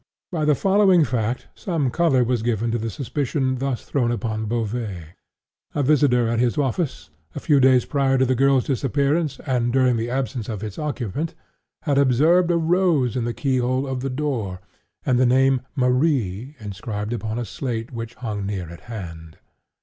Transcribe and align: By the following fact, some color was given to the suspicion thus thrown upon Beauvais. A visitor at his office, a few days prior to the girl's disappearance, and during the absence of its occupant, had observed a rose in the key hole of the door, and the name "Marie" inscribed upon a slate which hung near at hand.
By 0.31 0.45
the 0.45 0.55
following 0.55 1.03
fact, 1.05 1.45
some 1.53 1.91
color 1.91 2.23
was 2.23 2.41
given 2.41 2.71
to 2.71 2.79
the 2.79 2.89
suspicion 2.89 3.57
thus 3.59 3.83
thrown 3.85 4.11
upon 4.11 4.47
Beauvais. 4.47 5.09
A 5.75 5.83
visitor 5.83 6.27
at 6.27 6.39
his 6.39 6.57
office, 6.57 7.11
a 7.35 7.39
few 7.39 7.59
days 7.59 7.85
prior 7.85 8.17
to 8.17 8.25
the 8.25 8.33
girl's 8.33 8.63
disappearance, 8.65 9.39
and 9.45 9.71
during 9.71 9.97
the 9.97 10.09
absence 10.09 10.49
of 10.49 10.63
its 10.63 10.79
occupant, 10.79 11.35
had 11.83 11.99
observed 11.99 12.49
a 12.49 12.57
rose 12.57 13.15
in 13.15 13.25
the 13.25 13.31
key 13.35 13.57
hole 13.59 13.85
of 13.85 13.99
the 13.99 14.09
door, 14.09 14.59
and 15.05 15.19
the 15.19 15.25
name 15.27 15.61
"Marie" 15.75 16.55
inscribed 16.59 17.13
upon 17.13 17.37
a 17.37 17.45
slate 17.45 17.91
which 17.93 18.15
hung 18.15 18.43
near 18.43 18.69
at 18.69 18.81
hand. 18.89 19.37